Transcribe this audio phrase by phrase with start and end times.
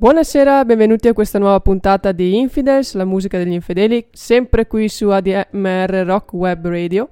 [0.00, 5.10] Buonasera, benvenuti a questa nuova puntata di Infidels, la musica degli infedeli, sempre qui su
[5.10, 7.10] ADMR Rock Web Radio.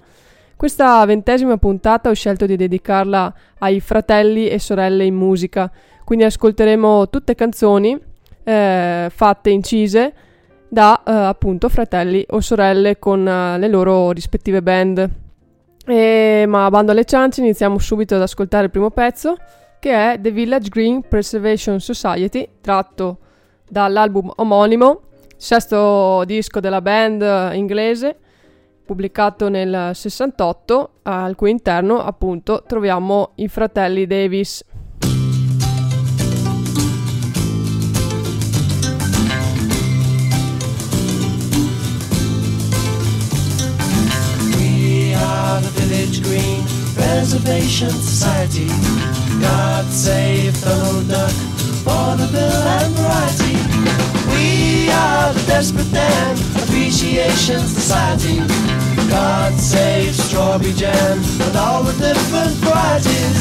[0.57, 5.71] Questa ventesima puntata ho scelto di dedicarla ai fratelli e sorelle in musica,
[6.03, 7.95] quindi ascolteremo tutte canzoni
[8.43, 10.15] eh, fatte, incise
[10.67, 15.11] da eh, appunto fratelli o sorelle con eh, le loro rispettive band.
[15.85, 19.37] E, ma bando alle ciance, iniziamo subito ad ascoltare il primo pezzo
[19.79, 23.19] che è The Village Green Preservation Society, tratto
[23.69, 25.03] dall'album omonimo,
[25.37, 28.17] sesto disco della band inglese,
[28.85, 34.65] pubblicato nel 68, al cui interno appunto troviamo i fratelli Davis.
[46.21, 48.67] Green Preservation Society.
[49.41, 51.31] God save Donald Duck,
[51.87, 53.55] Vaudeville and Variety.
[54.35, 58.39] We are the Desperate Dan Appreciation Society.
[59.09, 63.39] God save Strawberry Jam and all the different varieties.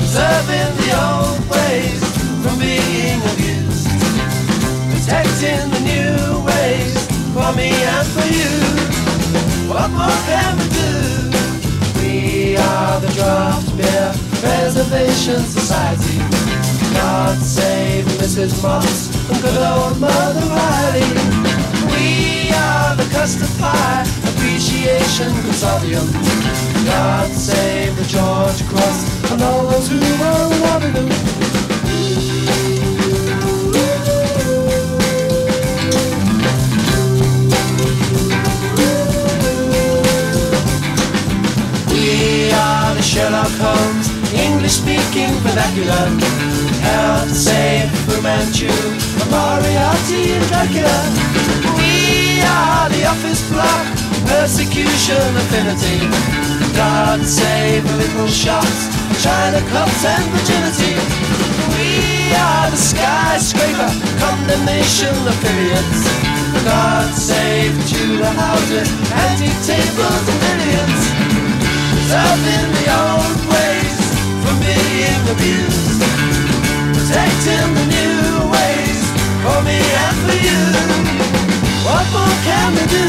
[0.00, 2.00] Preserving the old ways
[2.42, 3.86] from being abused.
[4.92, 6.96] Protecting the new ways
[7.36, 8.54] for me and for you.
[9.68, 11.01] What more can we do?
[12.52, 16.18] We are the Draft Beer Preservation Society.
[16.92, 18.62] God save Mrs.
[18.62, 21.00] Moss and good old Mother Riley.
[21.88, 26.12] We are the Custard Pie Appreciation Consortium.
[26.84, 31.41] God save the George Cross and all those who were Waterloo.
[42.52, 46.04] We are the Sherlock Holmes, English speaking vernacular.
[46.84, 48.68] Help save Fu Manchu,
[49.32, 51.00] Moriarty and Dracula.
[51.80, 53.88] We are the office block,
[54.28, 56.04] persecution affinity.
[56.76, 58.92] God save the little shots,
[59.24, 60.92] China cups and virginity.
[61.72, 63.88] We are the skyscraper,
[64.20, 66.04] condemnation affiliates.
[66.68, 71.11] God save the Tudor houses, antique tables and
[72.12, 74.00] billiards preserving the old ways
[74.44, 76.02] from being abused,
[76.92, 79.00] protecting the new ways
[79.40, 80.62] for me and for you.
[81.88, 83.08] What more can we do?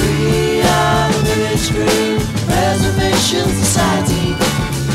[0.00, 4.36] We are the Village Green Preservation Society.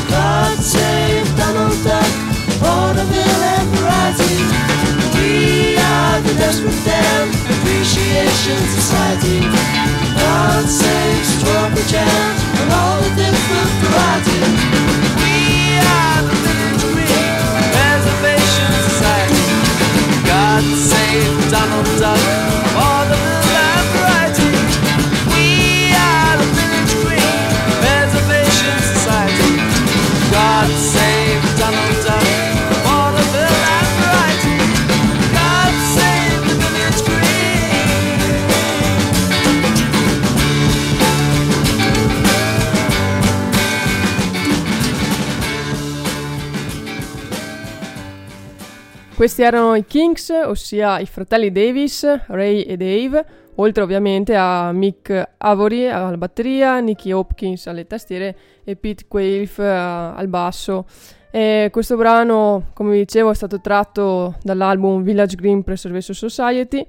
[0.08, 2.12] God save Donald Duck,
[2.62, 4.36] Vaudeville and Variety.
[5.18, 10.01] We are the Desperate Dan Appreciation Society.
[10.32, 12.08] God save Strawberry Jam
[12.60, 13.70] and all the different.
[15.20, 16.36] We are the
[18.88, 19.44] Society.
[20.24, 22.24] God save Donald Duck,
[49.22, 53.24] Questi erano i Kings, ossia i fratelli Davis, Ray e Dave,
[53.54, 59.64] oltre ovviamente a Mick Avory alla batteria, Nicky Hopkins alle tastiere e Pete Quailf eh,
[59.64, 60.86] al basso.
[61.30, 66.84] E questo brano, come vi dicevo, è stato tratto dall'album Village Green Preservation Society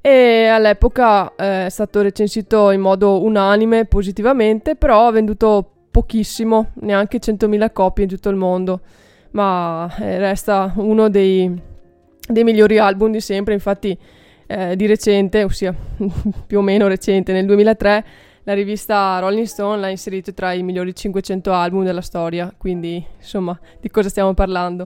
[0.00, 7.18] e all'epoca eh, è stato recensito in modo unanime positivamente, però ha venduto pochissimo, neanche
[7.18, 8.80] 100.000 copie in tutto il mondo
[9.32, 11.52] ma eh, resta uno dei,
[12.28, 13.54] dei, migliori album di sempre.
[13.54, 13.96] Infatti,
[14.46, 15.74] eh, di recente, ossia
[16.46, 18.04] più o meno recente, nel 2003,
[18.44, 22.52] la rivista Rolling Stone l'ha inserito tra i migliori 500 album della storia.
[22.56, 24.84] Quindi, insomma, di cosa stiamo parlando?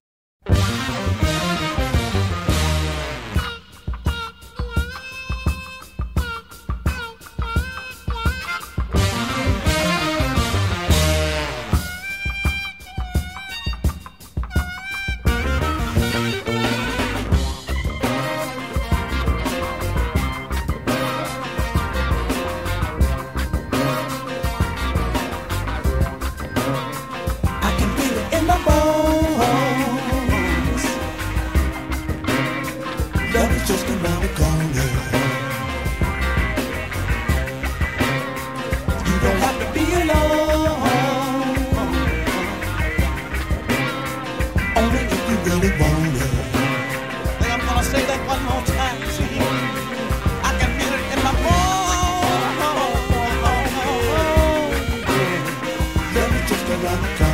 [56.82, 57.29] rock, rock.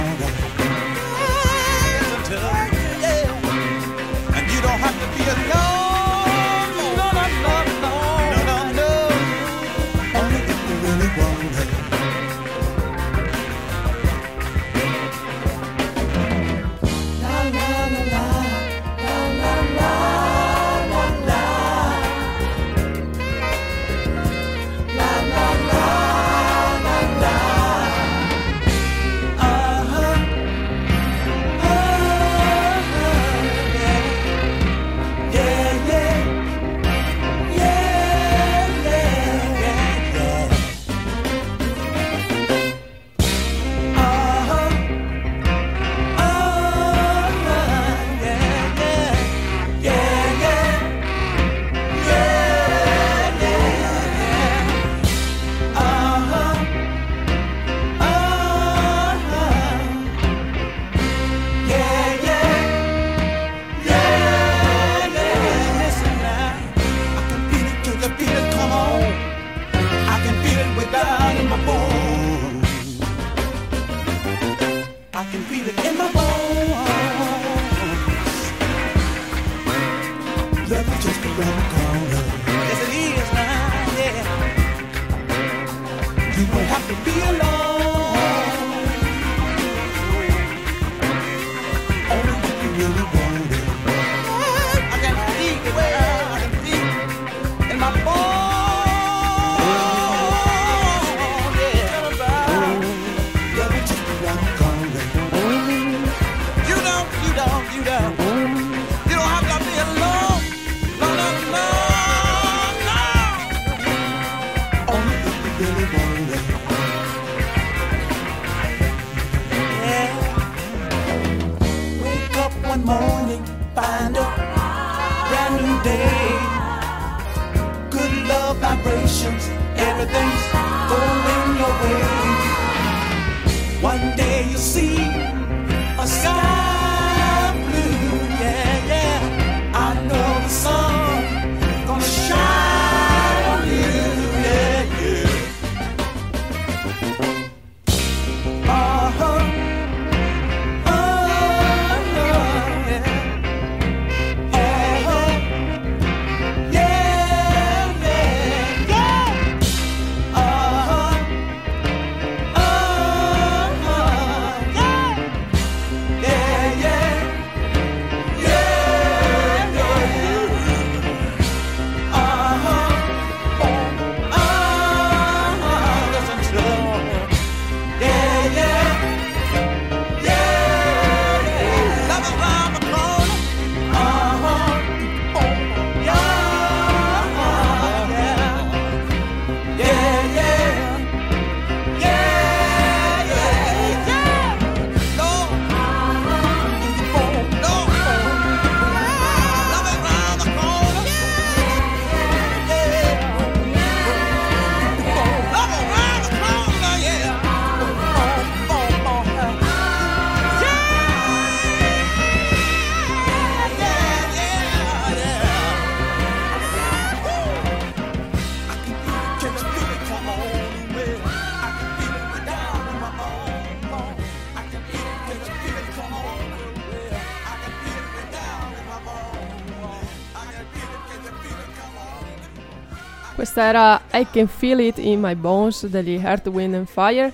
[233.46, 237.32] Questa era I Can Feel It in My Bones degli Earth, Wind and Fire,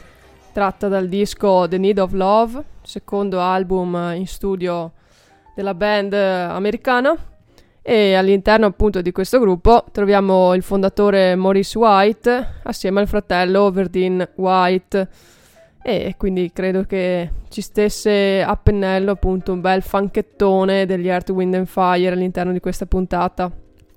[0.53, 4.93] tratta dal disco The Need of Love, secondo album in studio
[5.55, 7.17] della band americana.
[7.81, 14.33] E all'interno appunto di questo gruppo troviamo il fondatore Maurice White assieme al fratello Verdine
[14.35, 15.09] White.
[15.83, 21.55] E quindi credo che ci stesse a pennello appunto un bel fanchettone degli Earth, Wind
[21.55, 23.51] and Fire all'interno di questa puntata.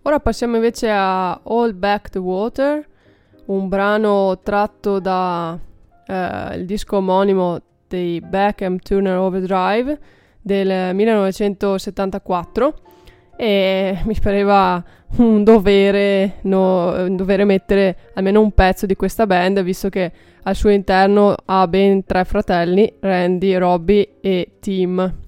[0.08, 2.88] Ora passiamo invece a All Back the Water,
[3.46, 5.60] un brano tratto dal
[6.64, 10.00] disco omonimo dei and Turner Overdrive
[10.40, 12.80] del 1974
[13.36, 14.84] e mi pareva
[15.18, 20.12] un dovere, no- un dovere mettere almeno un pezzo di questa band visto che
[20.44, 25.24] al suo interno ha ben tre fratelli, Randy, Robbie e Tim.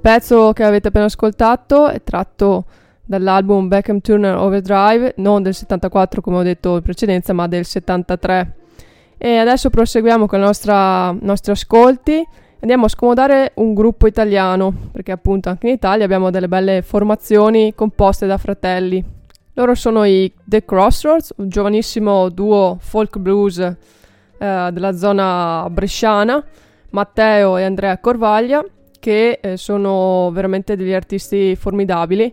[0.00, 2.64] Pezzo che avete appena ascoltato è tratto
[3.04, 8.54] dall'album Beckham Turner Overdrive, non del 74 come ho detto in precedenza, ma del 73.
[9.18, 12.26] E adesso proseguiamo con i nostri ascolti.
[12.60, 17.74] Andiamo a scomodare un gruppo italiano, perché appunto anche in Italia abbiamo delle belle formazioni
[17.74, 19.04] composte da fratelli.
[19.54, 23.74] Loro sono i The Crossroads, un giovanissimo duo folk blues eh,
[24.38, 26.42] della zona bresciana,
[26.90, 28.64] Matteo e Andrea Corvaglia,
[29.00, 32.32] che eh, sono veramente degli artisti formidabili.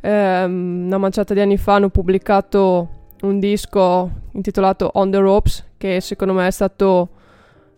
[0.00, 2.88] Eh, una manciata di anni fa hanno pubblicato
[3.22, 7.08] un disco intitolato On the Ropes, che secondo me è stato,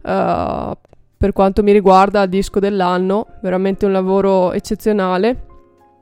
[0.02, 0.72] uh,
[1.16, 5.46] per quanto mi riguarda, il disco dell'anno, veramente un lavoro eccezionale.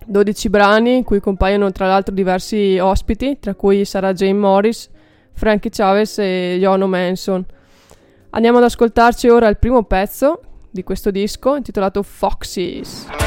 [0.06, 4.88] 12 brani in cui compaiono tra l'altro diversi ospiti, tra cui Sarah Jane Morris,
[5.32, 7.44] Frankie Chavez e Jono Manson.
[8.30, 10.40] Andiamo ad ascoltarci ora il primo pezzo
[10.76, 13.25] di questo disco intitolato Foxes.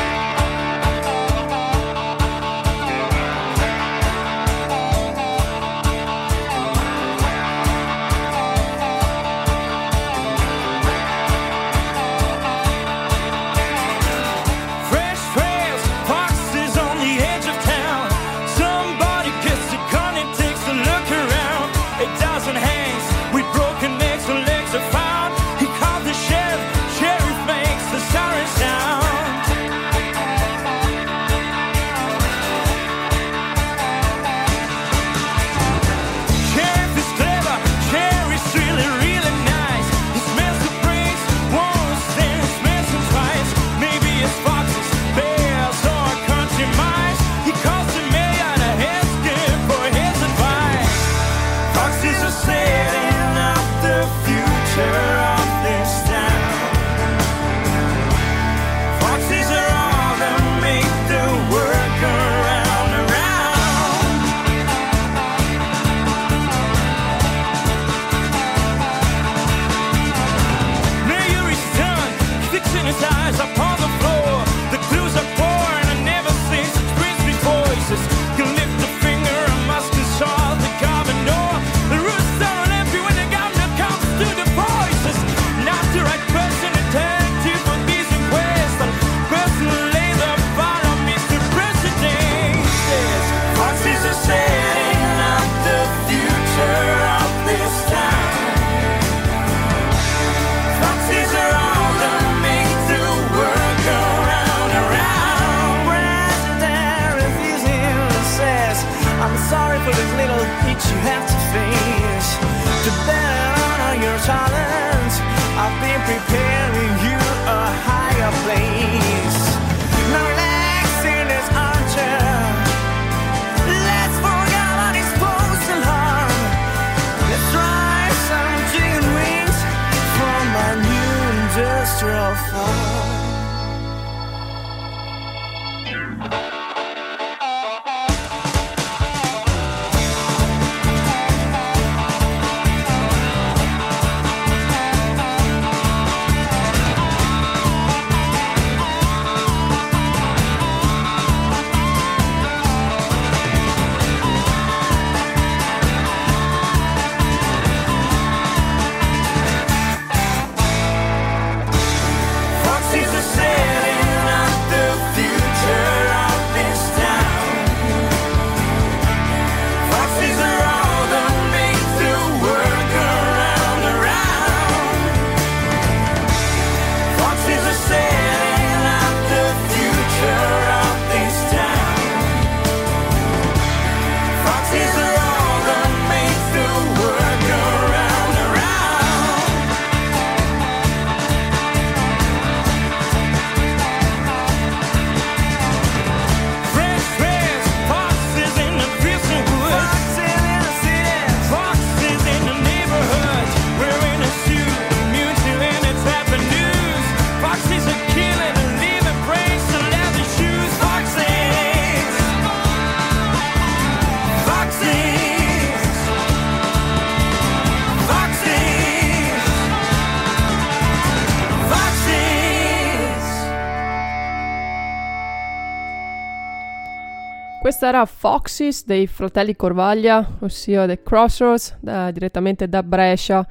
[227.80, 233.48] Questa era Foxys dei fratelli Corvaglia, ossia The Crossroads, da, direttamente da Brescia.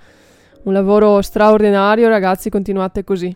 [0.65, 3.35] Un lavoro straordinario, ragazzi, continuate così.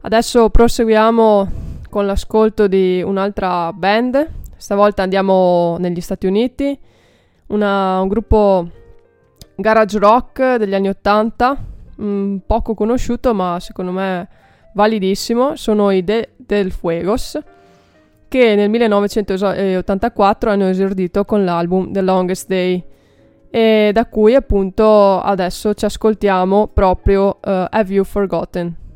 [0.00, 1.50] Adesso proseguiamo
[1.88, 4.28] con l'ascolto di un'altra band.
[4.56, 6.76] Stavolta andiamo negli Stati Uniti,
[7.46, 8.68] una- un gruppo
[9.54, 11.64] garage rock degli anni 80,
[12.02, 14.28] mm, poco conosciuto ma secondo me
[14.74, 15.54] validissimo.
[15.54, 17.40] Sono i De Del Fuegos
[18.28, 22.84] che nel 1984 hanno esordito con l'album The Longest Day
[23.50, 28.87] e da cui appunto adesso ci ascoltiamo proprio eh, Have You Forgotten.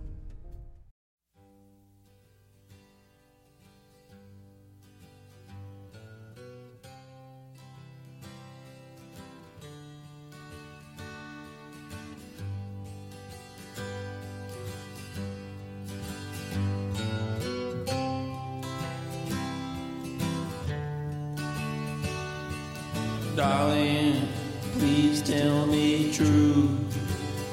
[23.42, 24.28] Darling,
[24.74, 26.78] please tell me true.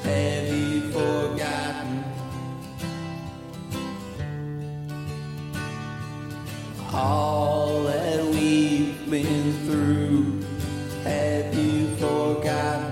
[0.04, 2.04] Have you forgotten
[6.92, 10.44] all that we've been through?
[11.02, 12.89] Have you forgotten?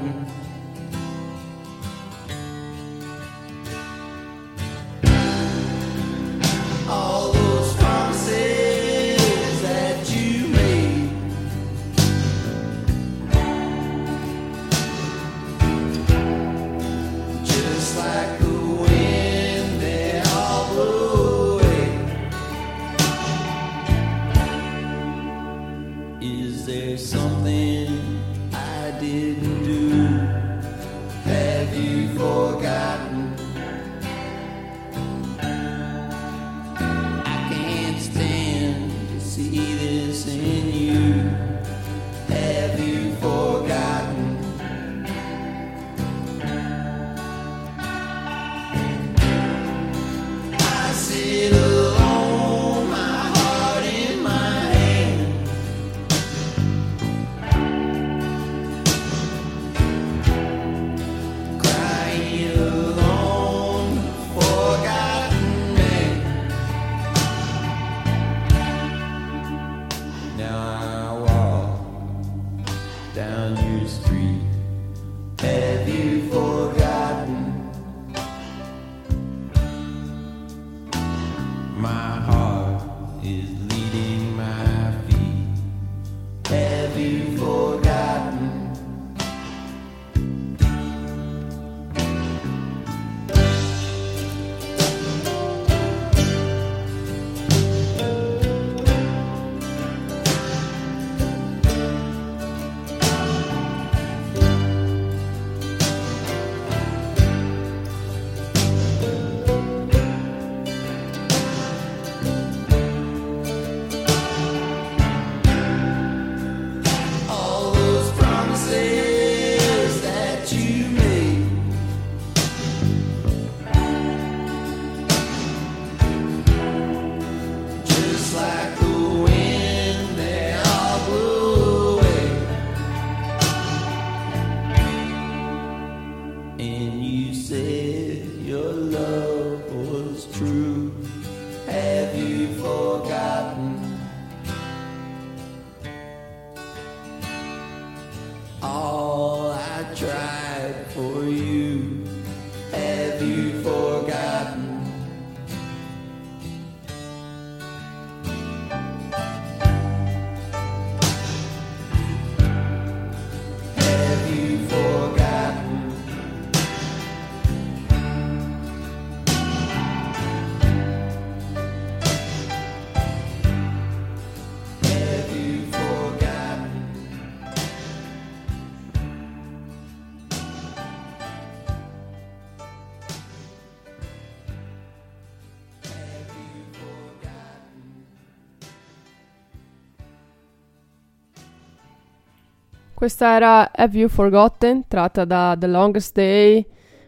[193.08, 196.62] Questa era Have You Forgotten, tratta da The Longest Day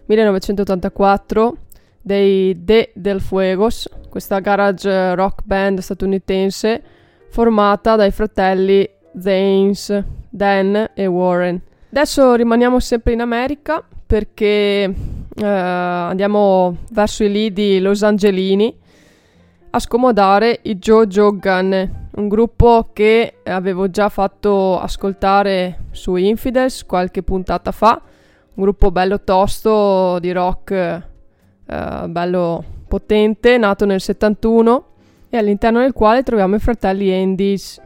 [0.07, 1.57] 1984
[2.01, 6.83] dei De Del Fuegos, questa garage rock band statunitense
[7.29, 11.61] formata dai fratelli Zanes, Dan e Warren.
[11.91, 18.75] Adesso rimaniamo sempre in America perché eh, andiamo verso i lidi Los Angelini
[19.73, 27.23] a scomodare i Jojo Gun, un gruppo che avevo già fatto ascoltare su Infidels qualche
[27.23, 28.01] puntata fa,
[28.55, 34.85] un gruppo bello tosto di rock, eh, bello potente, nato nel 71
[35.29, 37.81] e all'interno del quale troviamo i fratelli Andys.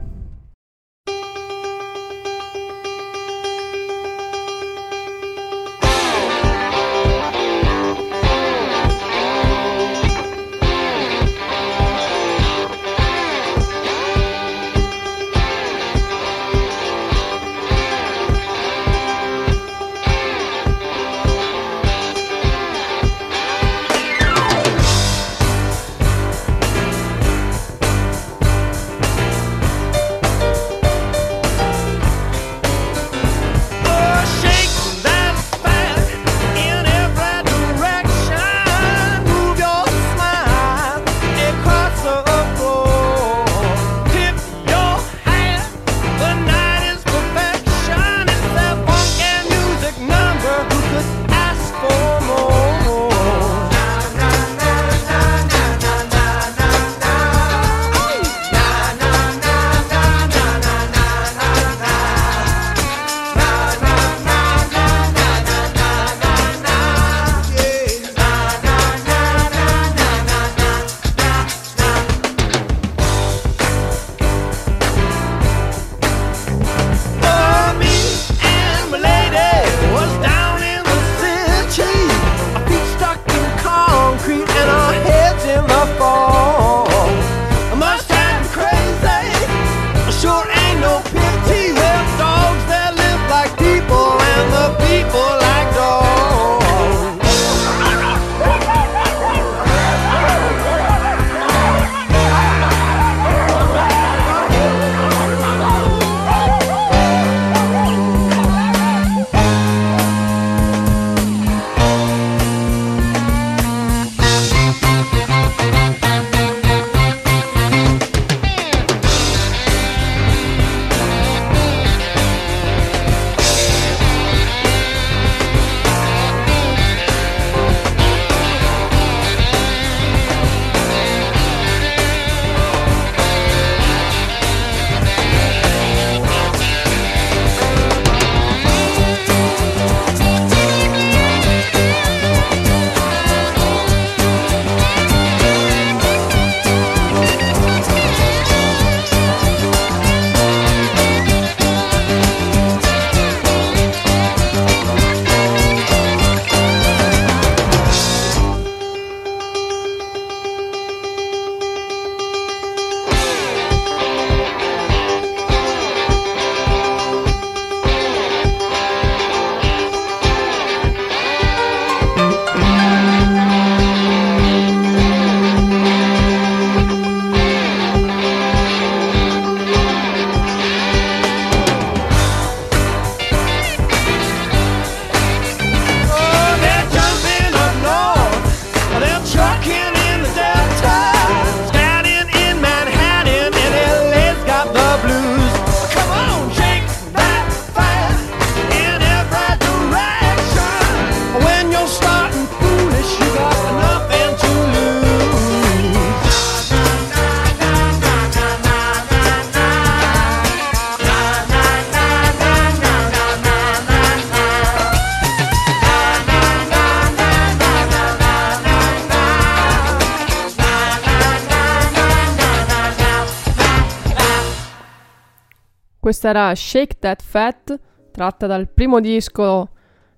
[226.25, 227.79] Questa era Shake That Fat,
[228.11, 229.69] tratta dal primo disco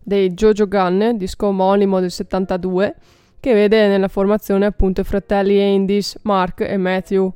[0.01, 2.95] dei Jojo Gun, disco omonimo del 72,
[3.41, 7.33] che vede nella formazione appunto i fratelli Andys, Mark e Matthew,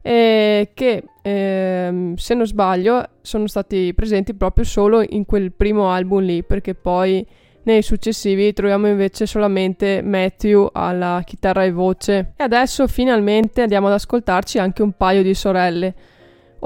[0.00, 6.20] e che ehm, se non sbaglio sono stati presenti proprio solo in quel primo album
[6.20, 7.26] lì, perché poi
[7.64, 12.34] nei successivi troviamo invece solamente Matthew alla chitarra e voce.
[12.36, 15.94] E adesso finalmente andiamo ad ascoltarci anche un paio di sorelle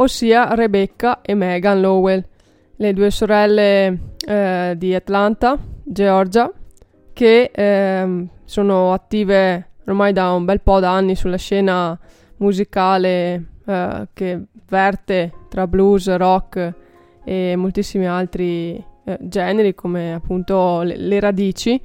[0.01, 2.25] ossia Rebecca e Megan Lowell,
[2.77, 6.51] le due sorelle eh, di Atlanta, Georgia,
[7.13, 11.99] che eh, sono attive ormai da un bel po' d'anni sulla scena
[12.37, 16.75] musicale eh, che verte tra blues, rock
[17.25, 21.81] e moltissimi altri eh, generi come appunto le, le radici.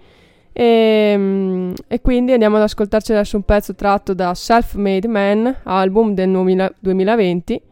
[0.55, 5.61] E, mm, e, quindi andiamo ad ascoltarci adesso un pezzo tratto da Self Made Man,
[5.63, 6.29] album del
[6.79, 7.71] 2020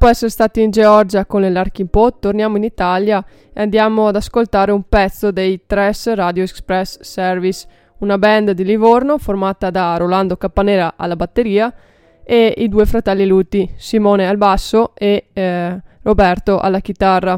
[0.00, 3.20] Dopo essere stati in Georgia con Larkin Pot, torniamo in Italia
[3.52, 7.66] e andiamo ad ascoltare un pezzo dei Tres Radio Express Service,
[7.98, 11.74] una band di Livorno formata da Rolando Cappanera alla batteria
[12.22, 17.36] e i due fratelli Luti, Simone al basso e eh, Roberto alla chitarra.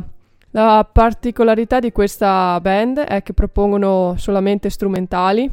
[0.51, 5.51] La particolarità di questa band è che propongono solamente strumentali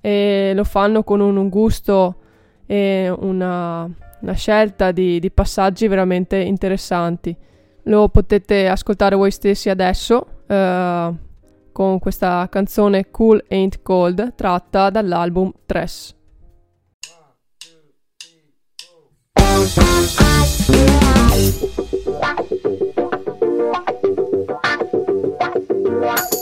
[0.00, 2.16] e lo fanno con un gusto
[2.66, 3.88] e una,
[4.20, 7.36] una scelta di, di passaggi veramente interessanti.
[7.84, 11.14] Lo potete ascoltare voi stessi adesso eh,
[11.72, 16.14] con questa canzone Cool Ain't Cold tratta dall'album Tress.
[26.02, 26.39] Thank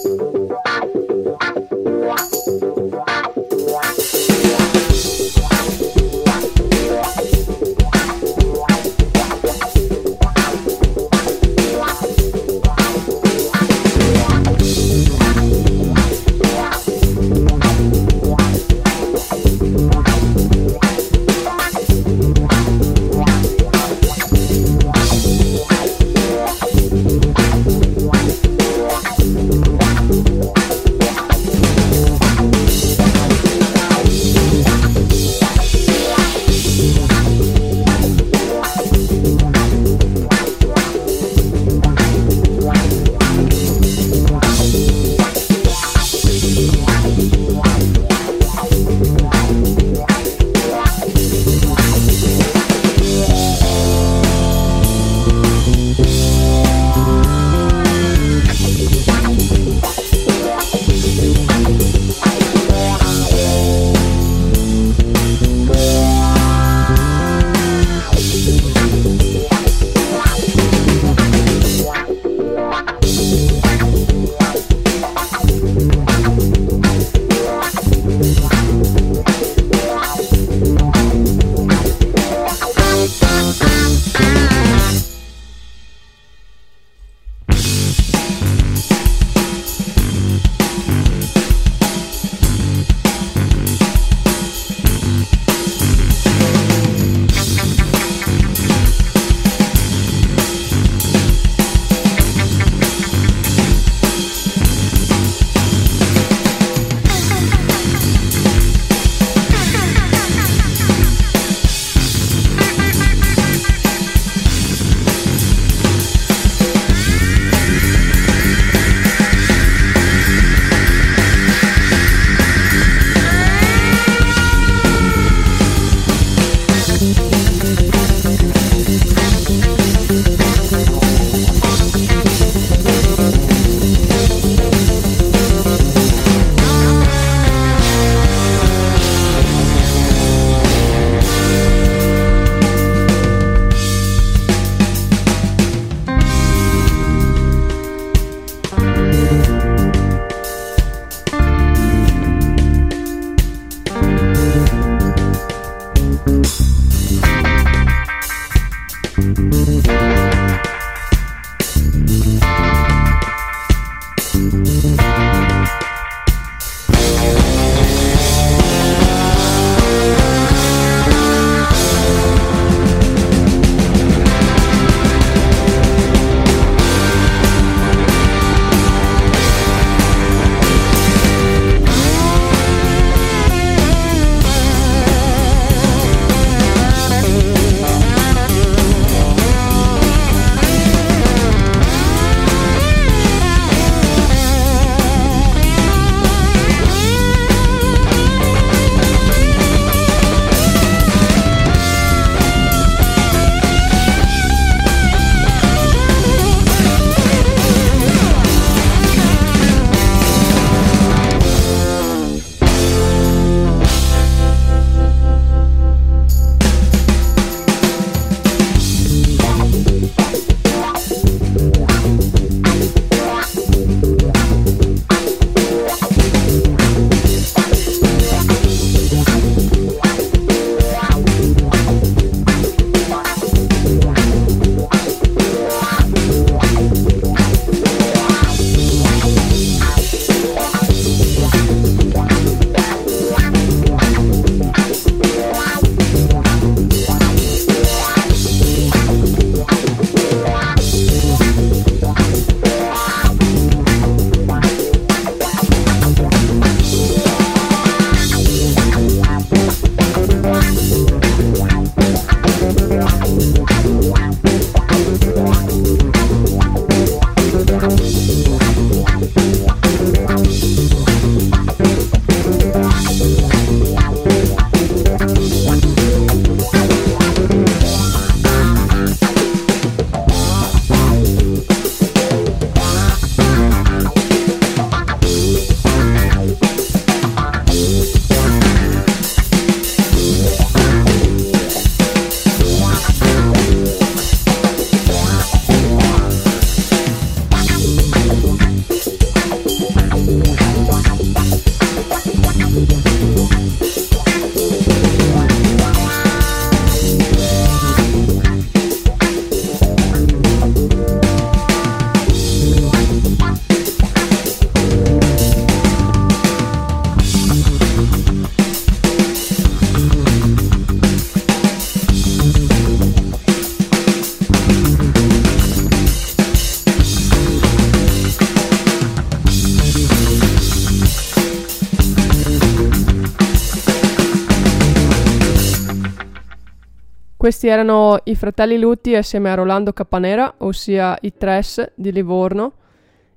[337.49, 342.73] Questi erano i fratelli Lutti assieme a Rolando Capanera, ossia i Tres di Livorno,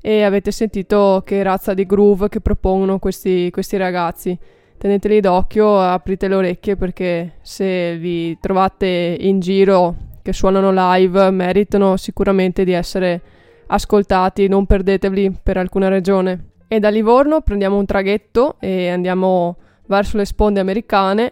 [0.01, 4.37] e avete sentito che razza di groove che propongono questi, questi ragazzi.
[4.77, 11.95] Teneteli d'occhio, aprite le orecchie perché se li trovate in giro che suonano live meritano
[11.95, 13.21] sicuramente di essere
[13.67, 16.49] ascoltati, non perdeteli per alcuna ragione.
[16.67, 19.55] E da Livorno prendiamo un traghetto e andiamo
[19.85, 21.31] verso le sponde americane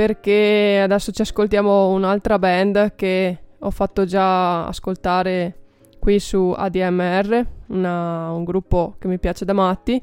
[0.00, 5.58] perché adesso ci ascoltiamo un'altra band che ho fatto già ascoltare
[5.98, 10.02] qui su ADMR, una, un gruppo che mi piace da matti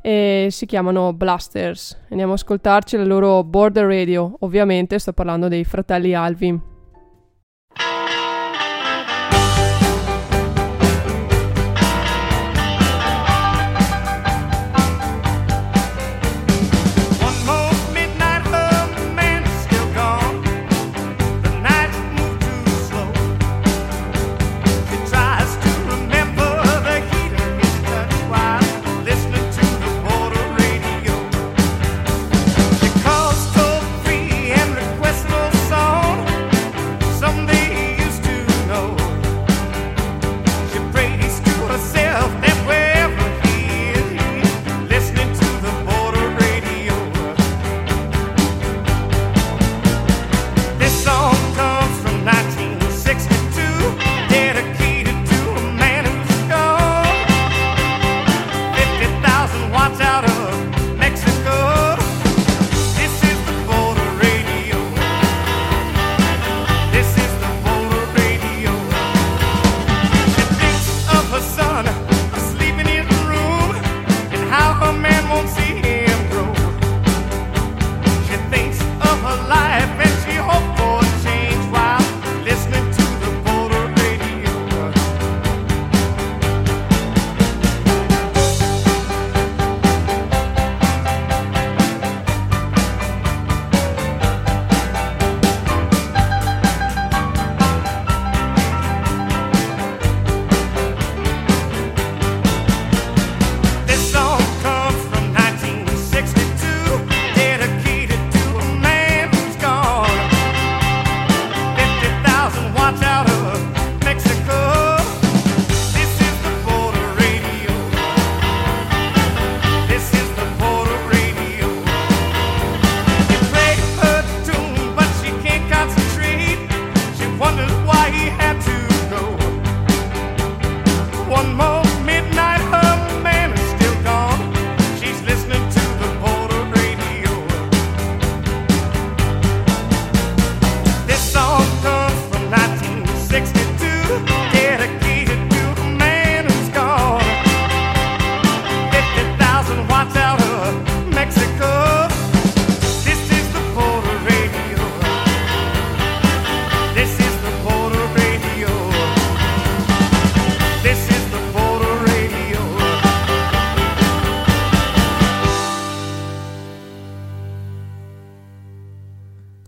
[0.00, 1.94] e si chiamano Blasters.
[2.08, 6.58] Andiamo ad ascoltarci la loro Border Radio, ovviamente sto parlando dei fratelli Alvin.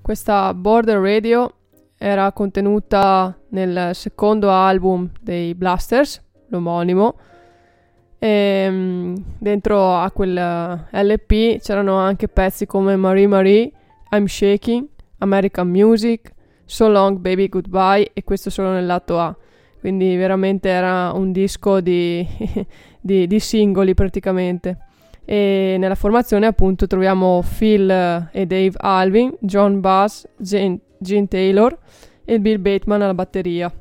[0.07, 1.53] Questa Border Radio
[1.99, 7.17] era contenuta nel secondo album dei Blasters, l'omonimo.
[8.17, 13.73] E mm, dentro a quel eh, LP c'erano anche pezzi come Marie Marie,
[14.13, 14.87] I'm Shaking,
[15.19, 16.33] American Music,
[16.65, 19.37] So Long Baby Goodbye e questo solo nel lato A.
[19.81, 22.25] Quindi veramente era un disco di,
[23.03, 24.86] di- di singoli praticamente.
[25.29, 30.81] E nella formazione appunto troviamo Phil e Dave Alvin, John Bass, Gene
[31.29, 31.77] Taylor
[32.25, 33.73] e Bill Bateman alla batteria.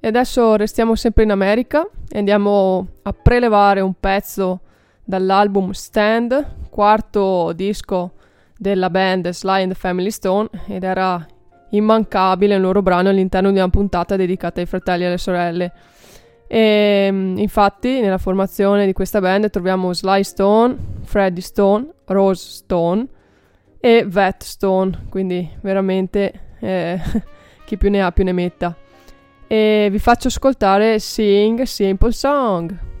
[0.00, 4.60] E adesso restiamo sempre in America e andiamo a prelevare un pezzo
[5.04, 8.12] dall'album Stand, quarto disco
[8.56, 11.24] della band Sly and the Family Stone ed era
[11.70, 15.72] immancabile il loro brano all'interno di una puntata dedicata ai fratelli e alle sorelle.
[16.54, 23.08] E mm, infatti nella formazione di questa band troviamo Sly Stone, Freddy Stone, Rose Stone
[23.80, 27.00] e Vet Stone, quindi veramente eh,
[27.66, 28.72] chi più ne ha più ne metta.
[29.48, 32.93] E vi faccio ascoltare Sing Simple Song.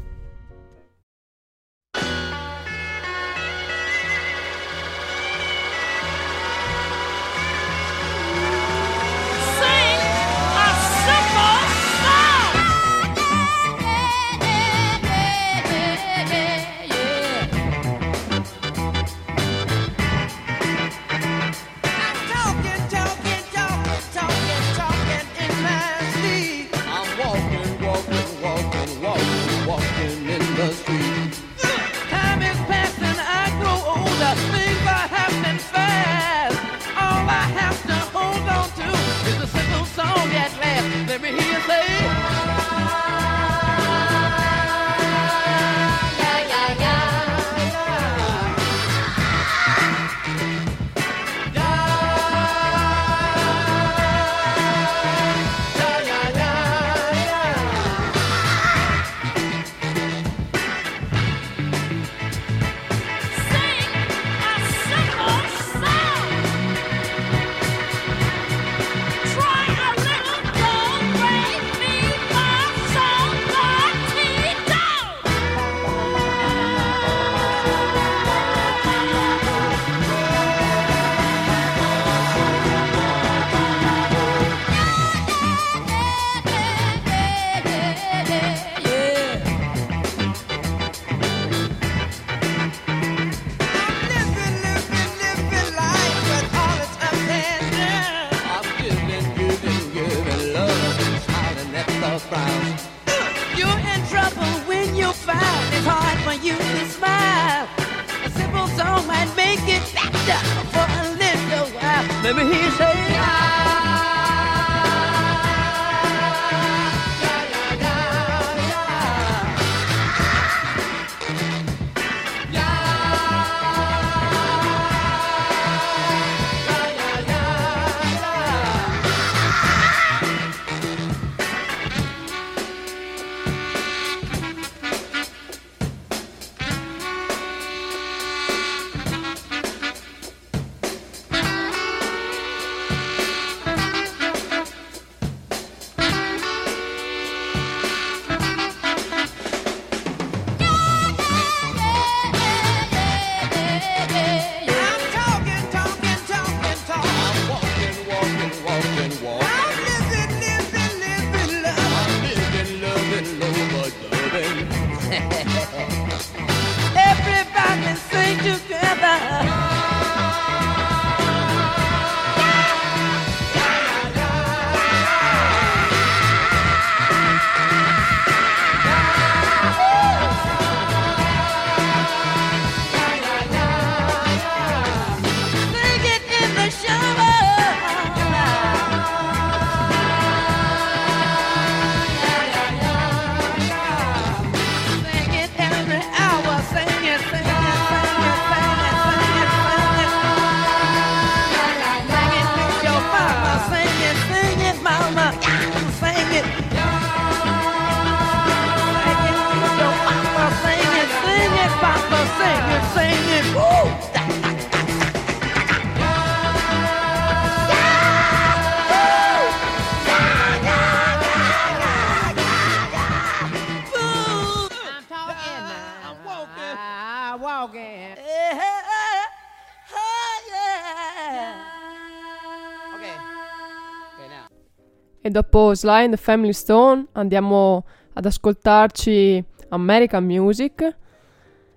[235.74, 240.96] Sly and the Family Stone andiamo ad ascoltarci American Music,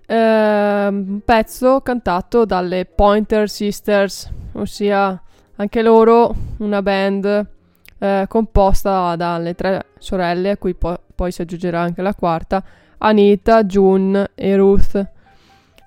[0.05, 5.21] ehm, un pezzo cantato dalle Pointer Sisters, ossia
[5.55, 7.47] anche loro una band
[7.99, 12.63] eh, composta dalle tre sorelle, a cui po- poi si aggiungerà anche la quarta,
[12.99, 15.11] Anita, June e Ruth.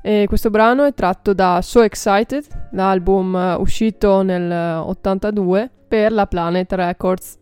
[0.03, 6.13] E questo brano è tratto da So Excited, l'album eh, uscito nel eh, 82 per
[6.13, 7.37] la Planet Records.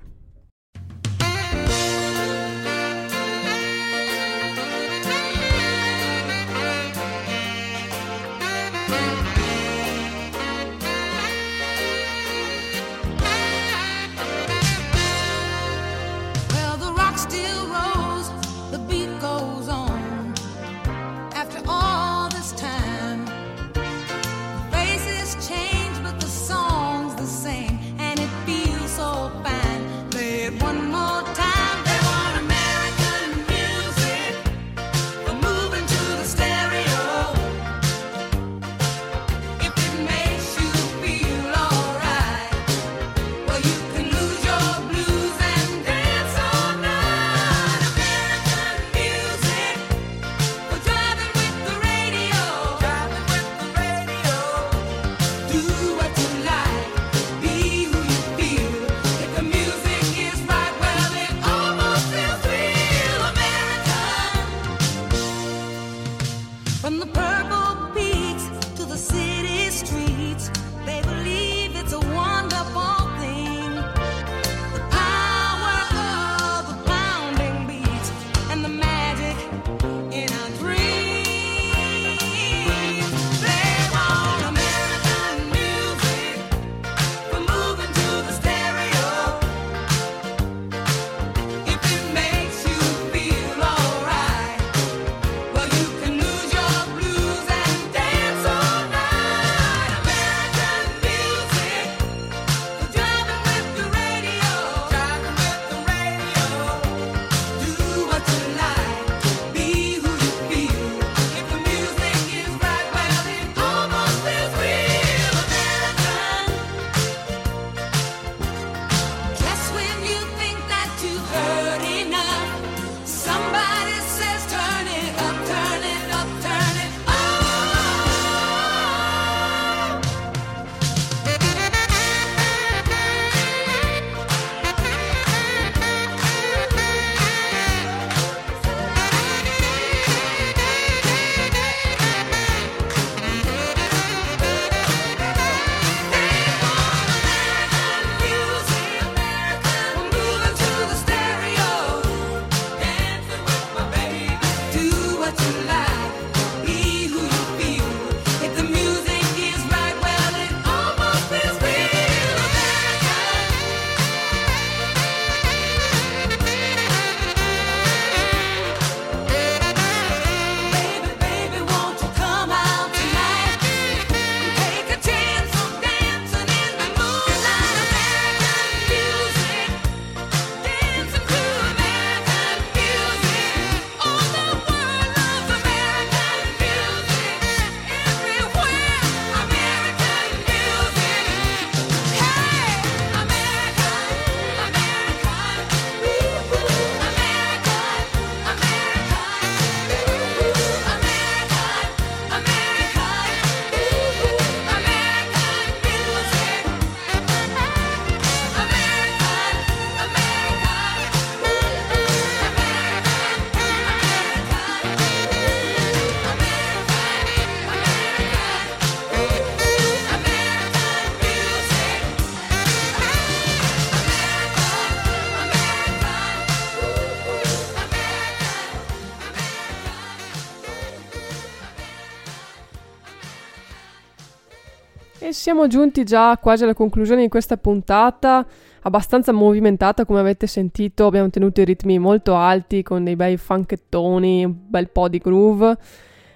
[235.48, 238.46] siamo giunti già quasi alla conclusione di questa puntata,
[238.82, 244.44] abbastanza movimentata come avete sentito, abbiamo tenuto i ritmi molto alti con dei bei funkettoni,
[244.44, 245.74] un bel po' di groove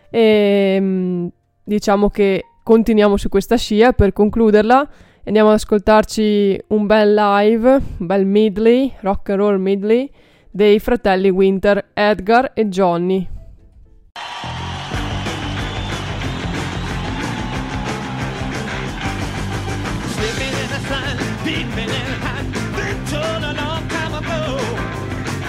[0.09, 1.31] e
[1.63, 4.89] diciamo che continuiamo su questa scia per concluderla
[5.25, 10.11] andiamo ad ascoltarci un bel live, un bel medley, rock and roll medley
[10.51, 13.29] dei fratelli Winter Edgar e Johnny.
[21.45, 22.45] Deeping in high,
[22.77, 24.41] been told a long time ago.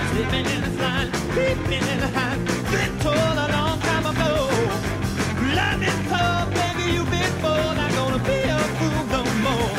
[0.10, 2.38] Sleeping in the line, deeping in high,
[2.72, 4.34] been told a long time ago.
[5.58, 9.74] Love is cold, baby, you've been bold, not gonna be a fool no more.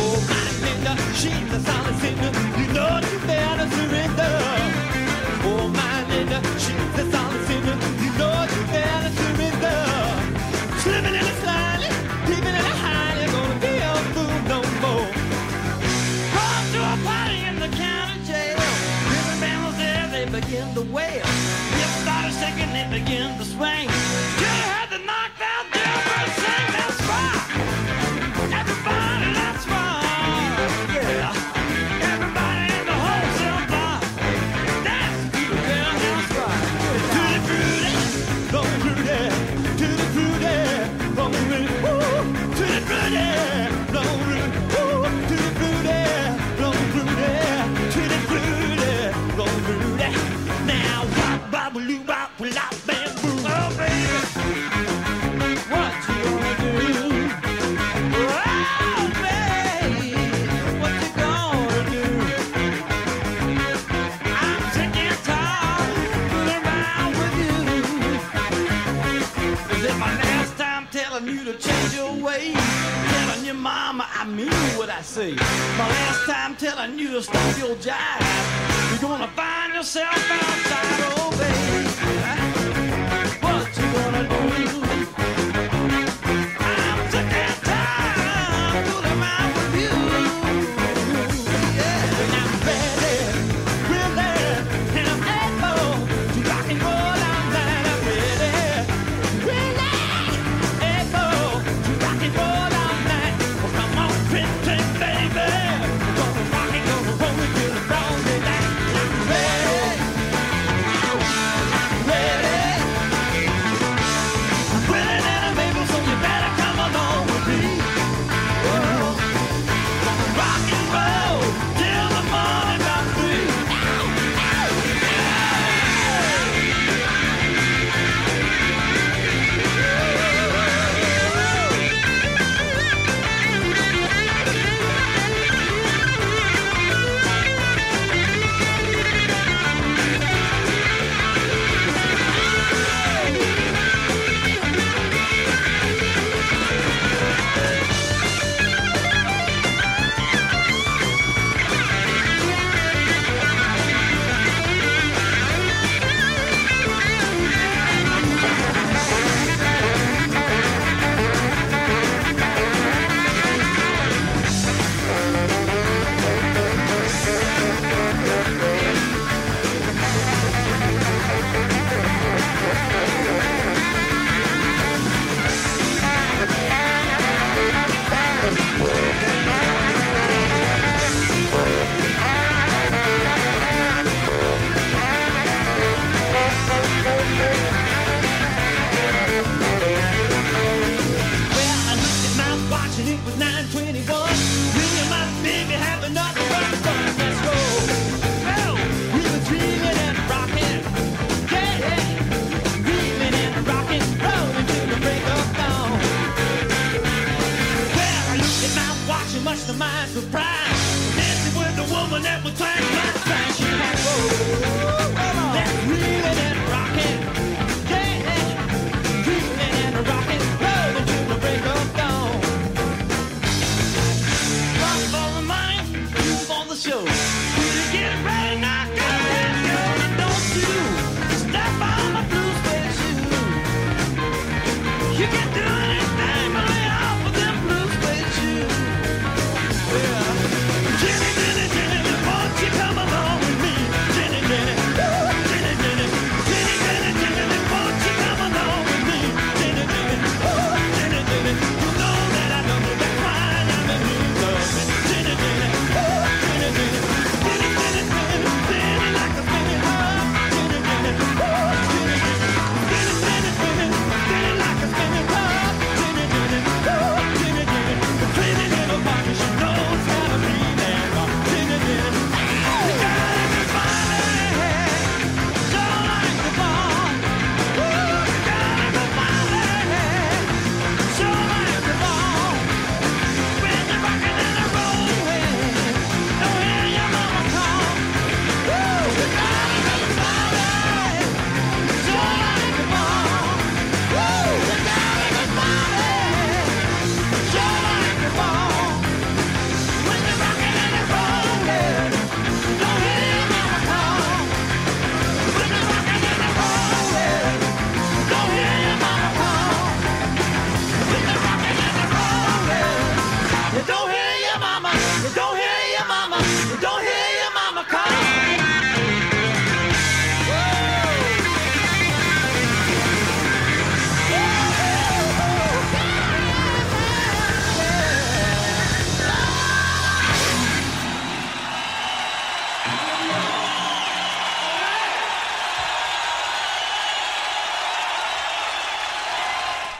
[0.00, 4.34] Oh, my Linda, she's a solid sinner, you know you better surrender.
[5.44, 7.45] Oh, my Linda, she's a solid
[20.76, 21.24] the wail.
[21.24, 24.25] It started shaking, it began to swing.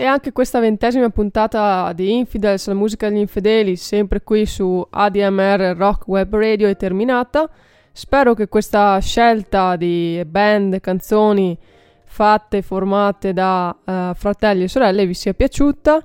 [0.06, 6.08] Anche questa ventesima puntata di Infidels, la musica degli infedeli, sempre qui su ADMR Rock
[6.08, 7.48] Web Radio è terminata.
[7.92, 11.56] Spero che questa scelta di band, canzoni
[12.04, 16.04] fatte, formate da eh, fratelli e sorelle vi sia piaciuta.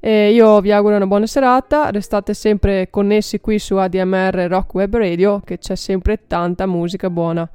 [0.00, 4.96] E io vi auguro una buona serata, restate sempre connessi qui su ADMR Rock Web
[4.96, 7.48] Radio che c'è sempre tanta musica buona.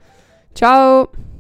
[0.54, 1.35] Ciao!